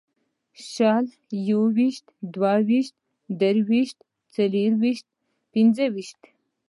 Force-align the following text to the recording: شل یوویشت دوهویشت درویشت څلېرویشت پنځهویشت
شل 0.71 1.05
یوویشت 1.49 2.05
دوهویشت 2.33 2.95
درویشت 3.39 3.97
څلېرویشت 4.33 5.05
پنځهویشت 5.53 6.19